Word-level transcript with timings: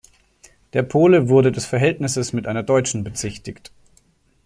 Der 0.73 0.81
Pole 0.81 1.29
wurde 1.29 1.51
des 1.51 1.67
Verhältnisses 1.67 2.33
mit 2.33 2.47
einer 2.47 2.63
Deutschen 2.63 3.03
bezichtigt. 3.03 3.71